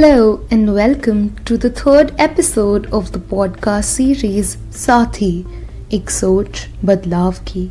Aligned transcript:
Hello 0.00 0.46
and 0.50 0.74
welcome 0.74 1.36
to 1.44 1.58
the 1.58 1.68
third 1.68 2.14
episode 2.16 2.86
of 2.90 3.12
the 3.12 3.18
podcast 3.18 3.84
series 3.96 4.56
Sathi 4.82 5.32
Ek 5.96 6.12
Soch 6.18 6.60
Badlav 6.82 7.40
Ki. 7.44 7.70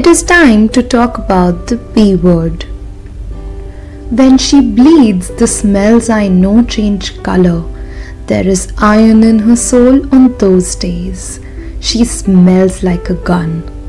It 0.00 0.06
is 0.06 0.22
time 0.22 0.68
to 0.68 0.84
talk 0.84 1.18
about 1.18 1.66
the 1.66 1.78
P 1.96 2.14
word. 2.14 2.62
When 4.22 4.38
she 4.38 4.60
bleeds, 4.60 5.34
the 5.42 5.48
smells 5.48 6.08
I 6.08 6.28
know 6.28 6.62
change 6.62 7.20
color. 7.24 7.60
There 8.26 8.46
is 8.46 8.72
iron 8.78 9.24
in 9.24 9.40
her 9.50 9.56
soul 9.56 10.00
on 10.14 10.38
those 10.38 10.76
days. 10.76 11.40
She 11.80 12.04
smells 12.04 12.84
like 12.84 13.10
a 13.10 13.14
gun. 13.14 13.81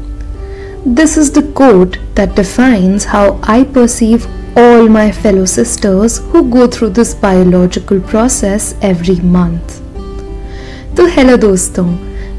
This 0.85 1.15
is 1.15 1.31
the 1.31 1.43
quote 1.43 1.97
that 2.15 2.35
defines 2.35 3.05
how 3.05 3.39
I 3.43 3.63
perceive 3.63 4.25
all 4.57 4.89
my 4.89 5.13
fellow 5.13 5.45
sisters 5.45 6.17
who 6.17 6.49
go 6.49 6.67
through 6.67 6.89
this 6.89 7.13
biological 7.13 8.01
process 8.01 8.75
every 8.81 9.15
month. 9.21 9.79
तो 10.97 11.05
hello 11.05 11.37
दोस्तों, 11.37 11.85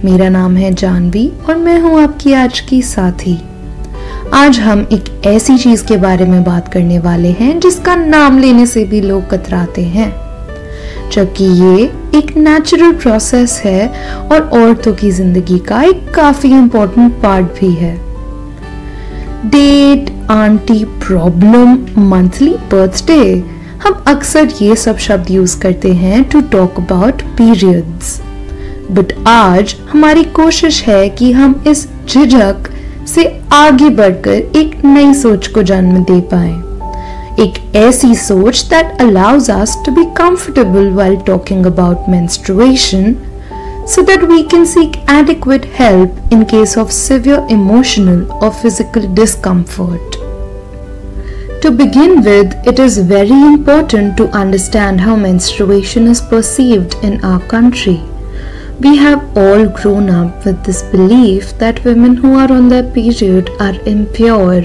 मेरा 0.04 0.28
नाम 0.28 0.56
है 0.56 0.74
जानवी 0.74 1.26
और 1.48 1.56
मैं 1.56 1.80
हूँ 1.80 2.02
आपकी 2.02 2.32
आज 2.32 2.60
की 2.60 2.82
साथी। 2.82 3.38
आज 4.34 4.58
हम 4.58 4.86
एक 4.92 5.26
ऐसी 5.26 5.58
चीज़ 5.58 5.86
के 5.86 5.96
बारे 5.96 6.24
में 6.24 6.44
बात 6.44 6.72
करने 6.72 6.98
वाले 6.98 7.30
हैं 7.40 7.58
जिसका 7.60 7.96
नाम 7.96 8.38
लेने 8.38 8.66
से 8.66 8.84
भी 8.84 9.00
लोग 9.00 9.28
कतराते 9.30 9.82
हैं। 9.82 10.12
जबकि 11.10 11.44
ये 11.44 11.84
एक 12.18 12.36
नेचुरल 12.36 12.92
प्रोसेस 12.92 13.60
है 13.64 13.88
और 14.32 14.48
औरतों 14.62 14.94
की 14.94 15.10
ज़िंदगी 15.10 15.58
का 15.58 15.82
एक 15.82 16.10
काफ़ी 16.14 16.58
इंपॉर्टेंट 16.58 17.22
पार्ट 17.22 17.46
भी 17.60 17.74
है। 17.74 18.13
Date 19.44 20.10
aunty 20.30 20.84
problem 20.84 21.72
monthly 22.10 22.54
birthday 22.72 23.44
हम 23.84 24.04
अक्सर 24.06 24.48
ये 24.62 24.76
सब 24.76 24.98
शब्द 24.98 25.30
यूज़ 25.30 25.58
करते 25.60 25.92
हैं 25.92 26.22
to 26.24 26.40
talk 26.40 26.78
about 26.78 27.22
periods 27.22 28.20
but 28.90 29.12
आज 29.26 29.76
हमारी 29.92 30.24
कोशिश 30.24 30.82
है 30.82 31.08
कि 31.08 31.32
हम 31.32 31.64
इस 31.66 31.88
झिझक 32.08 32.70
से 33.08 33.40
आगे 33.52 33.88
बढ़कर 33.88 34.30
एक 34.30 34.84
नई 34.84 35.14
सोच 35.14 35.46
को 35.46 35.62
जन्म 35.62 36.02
दे 36.04 36.20
पाए। 36.34 36.52
एक 37.44 37.76
ऐसी 37.76 38.14
सोच 38.14 38.64
that 38.70 39.00
allows 39.00 39.50
us 39.50 39.76
to 39.86 39.92
be 39.92 40.04
comfortable 40.04 40.90
while 40.90 41.16
talking 41.16 41.66
about 41.66 42.08
menstruation 42.08 43.16
so 43.86 44.02
that 44.02 44.26
we 44.26 44.44
can 44.44 44.64
seek 44.64 44.96
adequate 45.06 45.64
help 45.64 46.10
in 46.32 46.46
case 46.46 46.76
of 46.76 46.90
severe 46.92 47.44
emotional 47.48 48.30
or 48.42 48.52
physical 48.52 49.06
discomfort. 49.14 50.12
To 51.62 51.70
begin 51.70 52.22
with, 52.22 52.54
it 52.66 52.78
is 52.78 52.98
very 52.98 53.30
important 53.30 54.16
to 54.18 54.28
understand 54.28 55.00
how 55.00 55.16
menstruation 55.16 56.06
is 56.06 56.20
perceived 56.20 56.94
in 57.02 57.24
our 57.24 57.40
country. 57.46 58.02
We 58.80 58.96
have 58.96 59.36
all 59.36 59.66
grown 59.68 60.10
up 60.10 60.44
with 60.44 60.64
this 60.64 60.82
belief 60.82 61.56
that 61.58 61.84
women 61.84 62.16
who 62.16 62.34
are 62.34 62.50
on 62.52 62.68
their 62.68 62.82
period 62.82 63.48
are 63.60 63.80
impure 63.86 64.62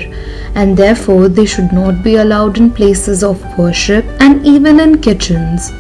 and 0.56 0.76
therefore 0.76 1.30
they 1.30 1.46
should 1.46 1.72
not 1.72 2.04
be 2.04 2.16
allowed 2.16 2.58
in 2.58 2.72
places 2.72 3.24
of 3.24 3.58
worship 3.58 4.04
and 4.20 4.46
even 4.46 4.80
in 4.80 5.02
kitchens. 5.02 5.72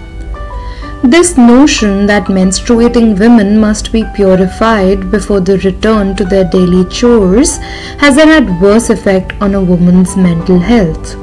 This 1.03 1.37
notion 1.37 2.07
that 2.07 2.27
menstruating 2.27 3.19
women 3.19 3.59
must 3.59 3.93
be 3.93 4.05
purified 4.15 5.11
before 5.11 5.41
they 5.41 5.57
return 5.59 6.17
to 6.17 6.25
their 6.25 6.45
daily 6.45 6.85
chores 6.87 7.59
has 7.99 8.17
an 8.17 8.31
adverse 8.31 8.89
effect 8.89 9.35
on 9.43 9.55
a 9.55 9.63
woman's 9.63 10.17
mental 10.17 10.59
health. 10.59 11.15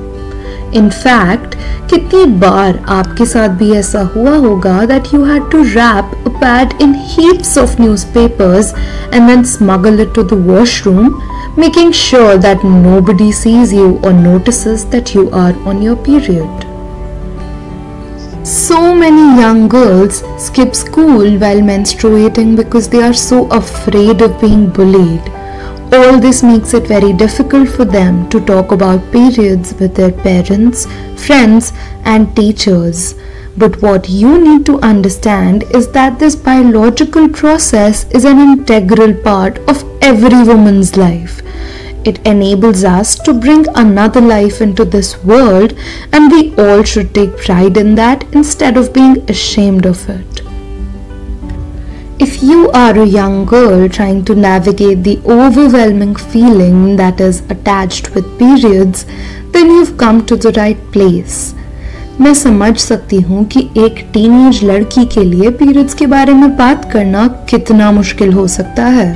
In 0.73 0.89
fact, 0.89 1.57
कितनी 1.89 2.25
बार 2.39 2.77
आपके 2.89 3.25
साथ 3.25 3.57
भी 3.59 3.71
ऐसा 3.75 4.01
हुआ 4.15 4.35
होगा 4.45 4.77
that 4.93 5.11
you 5.11 5.23
had 5.31 5.49
to 5.55 5.63
wrap 5.73 6.13
a 6.25 6.33
pad 6.43 6.79
in 6.85 6.93
heaps 6.93 7.57
of 7.57 7.77
newspapers 7.79 8.73
and 9.11 9.27
then 9.27 9.43
smuggle 9.43 9.99
it 9.99 10.13
to 10.13 10.23
the 10.23 10.41
washroom, 10.53 11.13
making 11.57 11.91
sure 11.91 12.37
that 12.37 12.63
nobody 12.63 13.31
sees 13.43 13.73
you 13.73 13.93
or 14.03 14.13
notices 14.13 14.85
that 14.97 15.15
you 15.15 15.29
are 15.31 15.53
on 15.65 15.81
your 15.81 15.97
period. 16.11 16.64
So 18.46 18.94
many 18.94 19.40
young 19.40 19.66
girls 19.66 20.22
skip 20.38 20.76
school 20.76 21.36
while 21.38 21.60
menstruating 21.60 22.54
because 22.54 22.88
they 22.88 23.02
are 23.02 23.12
so 23.12 23.48
afraid 23.48 24.22
of 24.22 24.40
being 24.40 24.70
bullied. 24.70 25.28
All 25.92 26.20
this 26.20 26.44
makes 26.44 26.72
it 26.72 26.86
very 26.86 27.12
difficult 27.12 27.68
for 27.68 27.84
them 27.84 28.28
to 28.28 28.38
talk 28.38 28.70
about 28.70 29.10
periods 29.10 29.74
with 29.80 29.96
their 29.96 30.12
parents, 30.12 30.86
friends, 31.16 31.72
and 32.04 32.36
teachers. 32.36 33.16
But 33.56 33.82
what 33.82 34.08
you 34.08 34.38
need 34.38 34.64
to 34.66 34.78
understand 34.78 35.64
is 35.74 35.90
that 35.90 36.20
this 36.20 36.36
biological 36.36 37.28
process 37.28 38.08
is 38.12 38.24
an 38.24 38.38
integral 38.38 39.12
part 39.24 39.58
of 39.68 39.82
every 40.00 40.44
woman's 40.44 40.96
life. 40.96 41.42
It 42.05 42.19
enables 42.25 42.83
us 42.83 43.15
to 43.19 43.33
bring 43.33 43.65
another 43.75 44.21
life 44.21 44.59
into 44.59 44.85
this 44.85 45.23
world, 45.23 45.73
and 46.11 46.31
we 46.31 46.55
all 46.55 46.83
should 46.83 47.13
take 47.13 47.37
pride 47.37 47.77
in 47.77 47.95
that 47.95 48.23
instead 48.33 48.77
of 48.77 48.93
being 48.93 49.17
ashamed 49.29 49.85
of 49.85 50.09
it. 50.09 50.41
If 52.19 52.43
you 52.43 52.69
are 52.71 52.97
a 52.99 53.05
young 53.05 53.45
girl 53.45 53.87
trying 53.89 54.25
to 54.25 54.35
navigate 54.35 55.03
the 55.03 55.19
overwhelming 55.25 56.15
feeling 56.15 56.95
that 56.97 57.19
is 57.19 57.41
attached 57.49 58.13
with 58.15 58.37
periods, 58.39 59.05
then 59.51 59.67
you've 59.67 59.97
come 59.97 60.25
to 60.25 60.35
the 60.35 60.51
right 60.57 60.83
place. 60.91 61.53
मैं 62.21 62.33
समझ 62.33 62.77
सकती 62.77 63.19
हूँ 63.21 63.43
कि 63.53 63.59
एक 63.77 64.05
teenage 64.13 64.63
लड़की 64.63 65.05
के 65.13 65.23
लिए 65.23 65.49
periods 65.59 65.93
के 65.93 66.05
बारे 66.07 66.33
में 66.33 66.55
बात 66.57 66.91
करना 66.91 67.27
कितना 67.49 67.91
मुश्किल 67.91 68.33
हो 68.33 68.47
सकता 68.47 68.85
है 68.97 69.07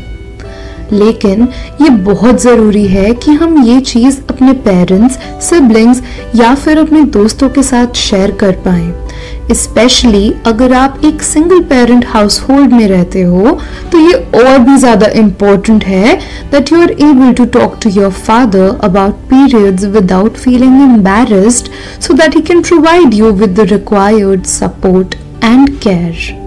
लेकिन 0.92 1.48
ये 1.82 1.88
बहुत 2.04 2.40
ज़रूरी 2.42 2.86
है 2.88 3.12
कि 3.14 3.32
हम 3.32 3.62
ये 3.64 3.80
चीज़ 3.82 4.20
अपने 4.30 4.52
पेरेंट्स 4.64 5.18
सिबलिंग्स 5.48 6.02
या 6.36 6.54
फिर 6.54 6.78
अपने 6.78 7.02
दोस्तों 7.12 7.48
के 7.50 7.62
साथ 7.62 7.94
शेयर 7.98 8.30
कर 8.40 8.52
पाए। 8.66 9.54
स्पेशली 9.54 10.32
अगर 10.46 10.72
आप 10.72 11.00
एक 11.04 11.22
सिंगल 11.22 11.62
पेरेंट 11.70 12.04
हाउस 12.08 12.40
होल्ड 12.40 12.72
में 12.72 12.86
रहते 12.88 13.22
हो 13.22 13.58
तो 13.92 13.98
ये 13.98 14.14
और 14.36 14.58
भी 14.58 14.76
ज़्यादा 14.76 15.06
इम्पोर्टेंट 15.20 15.84
है 15.84 16.14
that 16.50 16.72
you 16.72 16.80
are 16.82 16.90
able 16.90 17.32
to 17.34 17.44
talk 17.58 17.78
to 17.82 17.90
your 17.90 18.10
father 18.20 18.78
about 18.84 19.14
periods 19.30 19.84
without 19.96 20.36
feeling 20.36 20.80
embarrassed 20.82 21.70
so 22.02 22.14
that 22.14 22.36
he 22.36 22.42
can 22.42 22.62
provide 22.62 23.14
you 23.14 23.32
with 23.32 23.58
the 23.60 23.68
required 23.72 24.44
support 24.48 25.14
and 25.44 25.68
care 25.78 26.39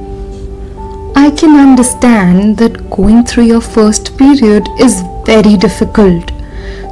I 1.16 1.29
can 1.31 1.56
understand 1.59 2.57
that 2.57 2.90
going 2.90 3.24
through 3.24 3.46
your 3.46 3.62
first 3.62 4.18
period 4.18 4.68
is 4.79 5.03
very 5.25 5.56
difficult. 5.57 6.31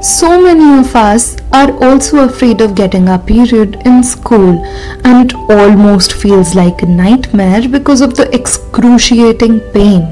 So 0.02 0.42
many 0.42 0.80
of 0.80 0.96
us 0.96 1.38
are 1.52 1.72
also 1.84 2.26
afraid 2.26 2.62
of 2.62 2.76
getting 2.76 3.10
our 3.10 3.20
period 3.20 3.82
in 3.86 4.04
school, 4.04 4.64
and 5.04 5.32
it 5.32 5.36
almost 5.50 6.14
feels 6.14 6.56
like 6.56 6.82
a 6.82 6.86
nightmare 6.86 7.68
because 7.68 8.02
of 8.02 8.16
the 8.16 8.34
excruciating 8.34 9.60
pain. 9.72 10.04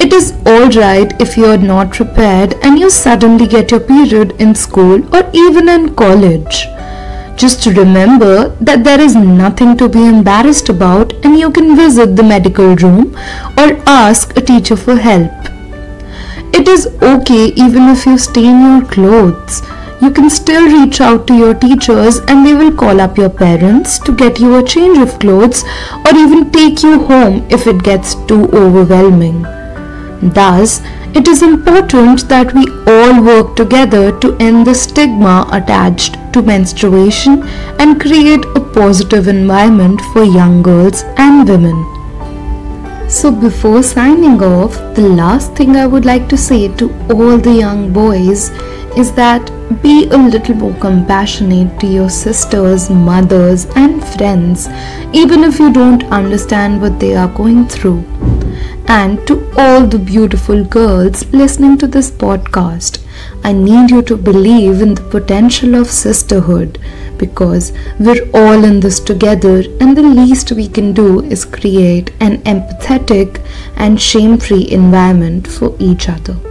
It 0.00 0.12
is 0.12 0.32
alright 0.46 1.20
if 1.20 1.36
you're 1.36 1.58
not 1.58 1.92
prepared 1.92 2.54
and 2.62 2.78
you 2.78 2.90
suddenly 2.90 3.46
get 3.46 3.70
your 3.70 3.80
period 3.80 4.32
in 4.38 4.54
school 4.54 5.14
or 5.14 5.30
even 5.34 5.68
in 5.68 5.94
college. 5.94 6.66
Just 7.40 7.64
remember 7.64 8.50
that 8.60 8.84
there 8.84 9.00
is 9.00 9.16
nothing 9.16 9.74
to 9.78 9.88
be 9.88 10.06
embarrassed 10.06 10.68
about 10.68 11.14
and 11.24 11.38
you 11.38 11.50
can 11.50 11.74
visit 11.74 12.14
the 12.14 12.22
medical 12.22 12.76
room 12.76 13.16
or 13.56 13.68
ask 13.86 14.36
a 14.36 14.42
teacher 14.42 14.76
for 14.76 14.96
help. 14.96 15.32
It 16.52 16.68
is 16.68 16.86
okay 17.00 17.46
even 17.64 17.88
if 17.88 18.04
you 18.04 18.18
stain 18.18 18.60
your 18.66 18.84
clothes. 18.90 19.62
You 20.02 20.10
can 20.10 20.28
still 20.28 20.66
reach 20.66 21.00
out 21.00 21.26
to 21.28 21.34
your 21.34 21.54
teachers 21.54 22.18
and 22.28 22.44
they 22.44 22.52
will 22.52 22.76
call 22.76 23.00
up 23.00 23.16
your 23.16 23.30
parents 23.30 23.98
to 24.00 24.14
get 24.14 24.38
you 24.38 24.56
a 24.56 24.62
change 24.62 24.98
of 24.98 25.18
clothes 25.18 25.64
or 26.04 26.14
even 26.14 26.50
take 26.52 26.82
you 26.82 27.04
home 27.06 27.46
if 27.48 27.66
it 27.66 27.82
gets 27.82 28.16
too 28.26 28.50
overwhelming. 28.52 29.42
Thus, 30.34 30.82
it 31.14 31.26
is 31.26 31.42
important 31.42 32.28
that 32.28 32.52
we 32.52 32.66
all 32.86 33.24
work 33.24 33.56
together 33.56 34.18
to 34.20 34.36
end 34.36 34.66
the 34.66 34.74
stigma 34.74 35.48
attached 35.50 36.19
to 36.32 36.42
menstruation 36.42 37.42
and 37.78 38.00
create 38.00 38.44
a 38.56 38.60
positive 38.60 39.28
environment 39.28 40.00
for 40.12 40.24
young 40.24 40.62
girls 40.62 41.02
and 41.16 41.48
women. 41.48 41.78
So, 43.08 43.32
before 43.32 43.82
signing 43.82 44.42
off, 44.42 44.74
the 44.94 45.08
last 45.08 45.54
thing 45.56 45.76
I 45.76 45.86
would 45.86 46.04
like 46.04 46.28
to 46.28 46.36
say 46.36 46.68
to 46.76 46.90
all 47.12 47.38
the 47.38 47.52
young 47.52 47.92
boys 47.92 48.50
is 48.96 49.12
that 49.14 49.50
be 49.82 50.08
a 50.10 50.16
little 50.16 50.54
more 50.54 50.74
compassionate 50.80 51.78
to 51.80 51.86
your 51.86 52.10
sisters, 52.10 52.88
mothers, 52.90 53.66
and 53.76 54.04
friends, 54.14 54.68
even 55.12 55.44
if 55.44 55.58
you 55.58 55.72
don't 55.72 56.04
understand 56.04 56.80
what 56.80 56.98
they 57.00 57.14
are 57.16 57.28
going 57.28 57.66
through 57.66 58.04
and 58.86 59.24
to 59.26 59.34
all 59.56 59.86
the 59.86 59.98
beautiful 59.98 60.64
girls 60.64 61.24
listening 61.32 61.78
to 61.78 61.86
this 61.86 62.10
podcast. 62.10 62.99
I 63.42 63.52
need 63.52 63.90
you 63.90 64.02
to 64.02 64.16
believe 64.16 64.82
in 64.82 64.94
the 64.94 65.02
potential 65.02 65.74
of 65.74 65.90
sisterhood 65.90 66.78
because 67.16 67.72
we're 67.98 68.28
all 68.32 68.64
in 68.64 68.80
this 68.80 69.00
together, 69.00 69.62
and 69.80 69.96
the 69.96 70.02
least 70.02 70.52
we 70.52 70.68
can 70.68 70.92
do 70.92 71.22
is 71.24 71.44
create 71.44 72.12
an 72.20 72.38
empathetic 72.42 73.42
and 73.76 74.00
shame 74.00 74.38
free 74.38 74.68
environment 74.70 75.46
for 75.46 75.74
each 75.78 76.08
other. 76.08 76.49